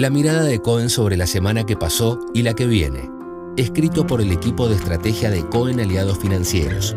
La 0.00 0.08
mirada 0.08 0.44
de 0.44 0.62
Cohen 0.62 0.88
sobre 0.88 1.18
la 1.18 1.26
semana 1.26 1.66
que 1.66 1.76
pasó 1.76 2.18
y 2.32 2.40
la 2.40 2.54
que 2.54 2.66
viene. 2.66 3.10
Escrito 3.58 4.06
por 4.06 4.22
el 4.22 4.32
equipo 4.32 4.66
de 4.66 4.76
estrategia 4.76 5.30
de 5.30 5.46
Cohen 5.46 5.78
Aliados 5.78 6.18
Financieros. 6.18 6.96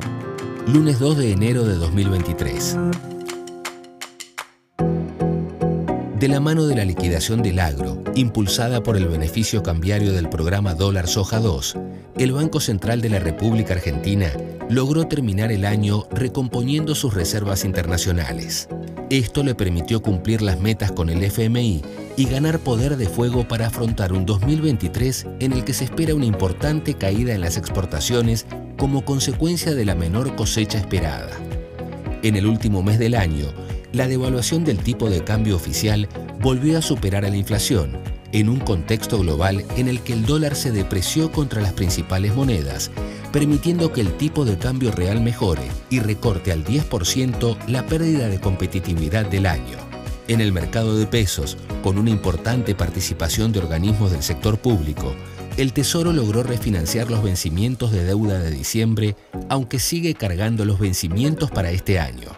Lunes 0.68 1.00
2 1.00 1.18
de 1.18 1.32
enero 1.34 1.66
de 1.66 1.76
2023. 1.76 2.78
De 6.18 6.28
la 6.30 6.40
mano 6.40 6.66
de 6.66 6.78
la 6.78 6.86
liquidación 6.86 7.42
del 7.44 7.60
agro, 7.60 8.02
impulsada 8.16 8.82
por 8.82 8.96
el 8.96 9.10
beneficio 9.10 9.64
cambiario 9.64 10.14
del 10.14 10.30
programa 10.30 10.74
Dólar 10.74 11.10
Soja 11.10 11.40
2, 11.40 11.76
el 12.20 12.32
Banco 12.32 12.62
Central 12.62 13.02
de 13.02 13.10
la 13.10 13.20
República 13.20 13.74
Argentina 13.74 14.32
logró 14.70 15.10
terminar 15.10 15.52
el 15.52 15.66
año 15.66 16.08
recomponiendo 16.10 16.96
sus 16.96 17.14
reservas 17.14 17.66
internacionales. 17.66 18.70
Esto 19.10 19.44
le 19.44 19.56
permitió 19.56 20.02
cumplir 20.02 20.42
las 20.42 20.62
metas 20.62 20.94
con 20.94 21.10
el 21.10 21.22
FMI 21.22 21.84
y 22.16 22.26
ganar 22.26 22.60
poder 22.60 22.98
de 22.98 23.08
fuego 23.08 23.48
para 23.48 23.68
afrontar 23.68 24.14
un 24.14 24.26
2023 24.26 25.28
en 25.40 25.54
el 25.54 25.64
que 25.64 25.74
se 25.74 25.86
espera 25.86 26.16
una 26.16 26.26
importante 26.26 26.94
caída 26.94 27.34
en 27.34 27.42
las 27.42 27.58
exportaciones 27.58 28.46
como 28.78 29.06
consecuencia 29.06 29.74
de 29.74 29.86
la 29.86 29.96
menor 29.96 30.36
cosecha 30.36 30.78
esperada. 30.78 31.32
En 32.22 32.36
el 32.36 32.46
último 32.46 32.84
mes 32.84 33.00
del 33.00 33.16
año, 33.16 33.48
la 33.92 34.08
devaluación 34.08 34.64
del 34.64 34.78
tipo 34.78 35.10
de 35.10 35.24
cambio 35.24 35.56
oficial 35.56 36.08
volvió 36.42 36.78
a 36.78 36.82
superar 36.82 37.26
a 37.26 37.30
la 37.30 37.38
inflación, 37.38 37.98
en 38.32 38.50
un 38.50 38.60
contexto 38.60 39.20
global 39.20 39.64
en 39.78 39.88
el 39.88 40.02
que 40.02 40.14
el 40.14 40.26
dólar 40.26 40.56
se 40.56 40.72
depreció 40.72 41.32
contra 41.32 41.62
las 41.62 41.74
principales 41.74 42.36
monedas, 42.36 42.92
permitiendo 43.32 43.94
que 43.94 44.02
el 44.02 44.18
tipo 44.18 44.44
de 44.44 44.58
cambio 44.58 44.92
real 44.92 45.22
mejore 45.22 45.68
y 45.90 46.00
recorte 46.00 46.52
al 46.52 46.66
10% 46.66 47.58
la 47.68 47.86
pérdida 47.86 48.28
de 48.28 48.40
competitividad 48.40 49.26
del 49.26 49.46
año. 49.46 49.93
En 50.28 50.40
el 50.40 50.54
mercado 50.54 50.98
de 50.98 51.06
pesos, 51.06 51.58
con 51.84 51.98
una 51.98 52.10
importante 52.10 52.76
participación 52.76 53.52
de 53.52 53.60
organismos 53.60 54.12
del 54.12 54.24
sector 54.24 54.58
público, 54.58 55.14
el 55.58 55.74
Tesoro 55.74 56.14
logró 56.14 56.44
refinanciar 56.44 57.12
los 57.12 57.22
vencimientos 57.22 57.92
de 57.92 58.06
deuda 58.06 58.40
de 58.40 58.50
diciembre, 58.50 59.18
aunque 59.50 59.80
sigue 59.80 60.14
cargando 60.16 60.64
los 60.64 60.80
vencimientos 60.80 61.52
para 61.52 61.72
este 61.72 62.00
año. 62.00 62.30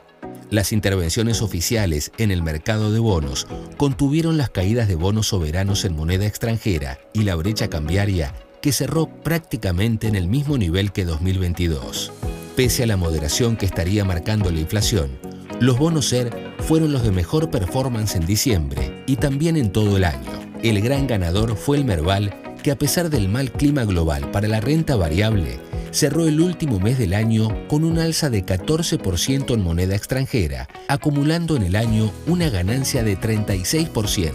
Las 0.50 0.72
intervenciones 0.72 1.44
oficiales 1.44 2.12
en 2.18 2.32
el 2.32 2.42
mercado 2.42 2.92
de 2.92 3.00
bonos 3.00 3.48
contuvieron 3.78 4.38
las 4.38 4.50
caídas 4.50 4.88
de 4.88 4.96
bonos 4.96 5.28
soberanos 5.28 5.86
en 5.86 5.96
moneda 5.96 6.26
extranjera 6.26 7.00
y 7.14 7.24
la 7.24 7.36
brecha 7.36 7.68
cambiaria 7.68 8.34
que 8.62 8.72
cerró 8.72 9.08
prácticamente 9.08 10.08
en 10.08 10.16
el 10.16 10.28
mismo 10.28 10.58
nivel 10.58 10.92
que 10.92 11.06
2022. 11.06 12.12
Pese 12.56 12.84
a 12.84 12.88
la 12.88 12.98
moderación 12.98 13.58
que 13.58 13.68
estaría 13.68 14.04
marcando 14.06 14.50
la 14.50 14.59
inflación, 14.59 15.20
los 15.59 15.78
bonos 15.78 16.08
SER 16.08 16.45
fueron 16.66 16.92
los 16.92 17.04
de 17.04 17.12
mejor 17.12 17.52
performance 17.52 18.16
en 18.16 18.26
diciembre 18.26 19.04
y 19.06 19.18
también 19.18 19.56
en 19.56 19.72
todo 19.72 19.98
el 19.98 20.04
año. 20.04 20.32
El 20.64 20.82
gran 20.82 21.06
ganador 21.06 21.56
fue 21.56 21.78
el 21.78 21.86
Merval, 21.86 22.34
que 22.64 22.72
a 22.72 22.76
pesar 22.76 23.12
del 23.12 23.30
mal 23.30 23.52
clima 23.52 23.86
global 23.86 24.32
para 24.32 24.48
la 24.48 24.62
renta 24.62 24.96
variable, 24.96 25.60
cerró 25.92 26.28
el 26.28 26.42
último 26.42 26.80
mes 26.80 26.98
del 26.98 27.14
año 27.14 27.68
con 27.68 27.84
un 27.84 28.00
alza 28.00 28.32
de 28.32 28.44
14% 28.44 29.54
en 29.54 29.62
moneda 29.62 29.96
extranjera, 29.96 30.68
acumulando 30.88 31.56
en 31.56 31.62
el 31.62 31.76
año 31.76 32.12
una 32.26 32.50
ganancia 32.50 33.04
de 33.04 33.16
36%. 33.16 34.32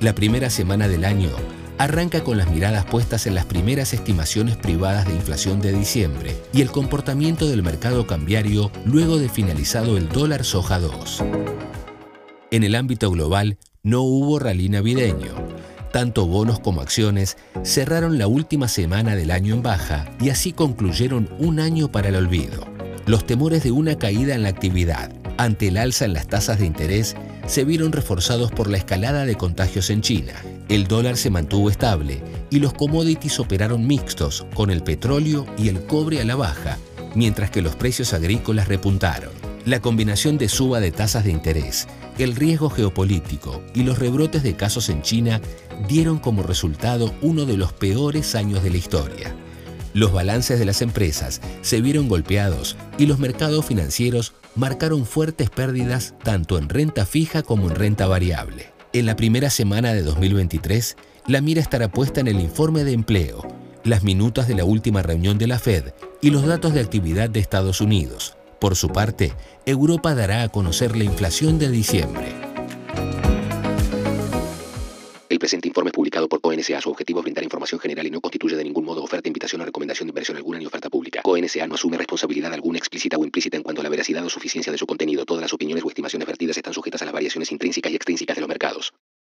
La 0.00 0.14
primera 0.14 0.50
semana 0.50 0.86
del 0.86 1.06
año 1.06 1.30
arranca 1.78 2.22
con 2.22 2.36
las 2.36 2.50
miradas 2.50 2.84
puestas 2.84 3.26
en 3.26 3.34
las 3.34 3.46
primeras 3.46 3.94
estimaciones 3.94 4.58
privadas 4.58 5.06
de 5.06 5.14
inflación 5.14 5.62
de 5.62 5.72
diciembre 5.72 6.36
y 6.52 6.60
el 6.60 6.70
comportamiento 6.70 7.48
del 7.48 7.62
mercado 7.62 8.06
cambiario 8.06 8.70
luego 8.84 9.16
de 9.16 9.30
finalizado 9.30 9.96
el 9.96 10.10
dólar 10.10 10.44
soja 10.44 10.78
2. 10.78 11.22
En 12.52 12.64
el 12.64 12.74
ámbito 12.74 13.12
global 13.12 13.58
no 13.84 14.02
hubo 14.02 14.40
rally 14.40 14.68
navideño, 14.68 15.34
tanto 15.92 16.26
bonos 16.26 16.58
como 16.58 16.80
acciones 16.80 17.36
cerraron 17.62 18.18
la 18.18 18.26
última 18.26 18.66
semana 18.66 19.14
del 19.14 19.30
año 19.30 19.54
en 19.54 19.62
baja 19.62 20.10
y 20.20 20.30
así 20.30 20.52
concluyeron 20.52 21.28
un 21.38 21.60
año 21.60 21.92
para 21.92 22.08
el 22.08 22.16
olvido. 22.16 22.66
Los 23.06 23.24
temores 23.24 23.62
de 23.62 23.70
una 23.70 23.96
caída 23.98 24.34
en 24.34 24.42
la 24.42 24.48
actividad 24.48 25.12
ante 25.38 25.68
el 25.68 25.76
alza 25.76 26.04
en 26.04 26.12
las 26.12 26.26
tasas 26.26 26.58
de 26.58 26.66
interés 26.66 27.14
se 27.46 27.64
vieron 27.64 27.92
reforzados 27.92 28.50
por 28.50 28.68
la 28.68 28.78
escalada 28.78 29.24
de 29.26 29.36
contagios 29.36 29.88
en 29.88 30.02
China. 30.02 30.34
El 30.68 30.88
dólar 30.88 31.16
se 31.16 31.30
mantuvo 31.30 31.70
estable 31.70 32.20
y 32.50 32.58
los 32.58 32.72
commodities 32.72 33.38
operaron 33.38 33.86
mixtos 33.86 34.44
con 34.54 34.70
el 34.70 34.82
petróleo 34.82 35.46
y 35.56 35.68
el 35.68 35.86
cobre 35.86 36.20
a 36.20 36.24
la 36.24 36.34
baja, 36.34 36.78
mientras 37.14 37.50
que 37.50 37.62
los 37.62 37.76
precios 37.76 38.12
agrícolas 38.12 38.66
repuntaron. 38.66 39.39
La 39.66 39.80
combinación 39.80 40.38
de 40.38 40.48
suba 40.48 40.80
de 40.80 40.90
tasas 40.90 41.24
de 41.24 41.32
interés, 41.32 41.86
el 42.18 42.34
riesgo 42.34 42.70
geopolítico 42.70 43.62
y 43.74 43.82
los 43.82 43.98
rebrotes 43.98 44.42
de 44.42 44.56
casos 44.56 44.88
en 44.88 45.02
China 45.02 45.42
dieron 45.86 46.18
como 46.18 46.42
resultado 46.42 47.14
uno 47.20 47.44
de 47.44 47.58
los 47.58 47.72
peores 47.74 48.34
años 48.34 48.62
de 48.62 48.70
la 48.70 48.78
historia. 48.78 49.34
Los 49.92 50.12
balances 50.12 50.58
de 50.58 50.64
las 50.64 50.80
empresas 50.80 51.42
se 51.60 51.82
vieron 51.82 52.08
golpeados 52.08 52.76
y 52.96 53.04
los 53.04 53.18
mercados 53.18 53.66
financieros 53.66 54.32
marcaron 54.54 55.04
fuertes 55.04 55.50
pérdidas 55.50 56.14
tanto 56.22 56.56
en 56.56 56.70
renta 56.70 57.04
fija 57.04 57.42
como 57.42 57.68
en 57.68 57.74
renta 57.74 58.06
variable. 58.06 58.72
En 58.94 59.04
la 59.04 59.14
primera 59.14 59.50
semana 59.50 59.92
de 59.92 60.02
2023, 60.02 60.96
la 61.26 61.42
mira 61.42 61.60
estará 61.60 61.90
puesta 61.90 62.20
en 62.20 62.28
el 62.28 62.40
informe 62.40 62.82
de 62.82 62.92
empleo, 62.92 63.46
las 63.84 64.04
minutas 64.04 64.48
de 64.48 64.54
la 64.54 64.64
última 64.64 65.02
reunión 65.02 65.36
de 65.36 65.46
la 65.46 65.58
Fed 65.58 65.92
y 66.22 66.30
los 66.30 66.46
datos 66.46 66.72
de 66.72 66.80
actividad 66.80 67.28
de 67.28 67.40
Estados 67.40 67.80
Unidos, 67.80 68.36
por 68.60 68.76
su 68.76 68.88
parte, 68.88 69.32
Europa 69.64 70.14
dará 70.14 70.42
a 70.42 70.48
conocer 70.48 70.96
la 70.96 71.04
inflación 71.04 71.58
de 71.58 71.70
diciembre. 71.70 72.40
El 75.30 75.38
presente 75.38 75.68
informe 75.68 75.92
publicado 75.92 76.28
por 76.28 76.40
CONSA. 76.40 76.80
Su 76.80 76.90
objetivo 76.90 77.20
es 77.20 77.24
brindar 77.24 77.44
información 77.44 77.80
general 77.80 78.06
y 78.06 78.10
no 78.10 78.20
constituye 78.20 78.56
de 78.56 78.64
ningún 78.64 78.84
modo 78.84 79.02
oferta, 79.02 79.28
invitación 79.28 79.62
o 79.62 79.64
recomendación 79.64 80.08
de 80.08 80.10
inversión 80.10 80.36
alguna 80.36 80.58
ni 80.58 80.66
oferta 80.66 80.90
pública. 80.90 81.22
CONSA 81.22 81.66
no 81.66 81.76
asume 81.76 81.96
responsabilidad 81.96 82.52
alguna 82.52 82.78
explícita 82.78 83.16
o 83.16 83.24
implícita 83.24 83.56
en 83.56 83.62
cuanto 83.62 83.80
a 83.80 83.84
la 83.84 83.90
veracidad 83.90 84.24
o 84.24 84.28
suficiencia 84.28 84.72
de 84.72 84.78
su 84.78 84.86
contenido. 84.86 85.24
Todas 85.24 85.42
las 85.42 85.52
opiniones 85.52 85.84
o 85.84 85.88
estimaciones 85.88 86.26
vertidas 86.26 86.56
están 86.56 86.74
sujetas 86.74 87.00
a 87.02 87.04
las 87.06 87.14
variaciones 87.14 87.50
intrínsecas 87.52 87.92
y 87.92 87.96
extrínsecas 87.96 88.36
de 88.36 88.40
los 88.40 88.48
mercados. 88.48 88.92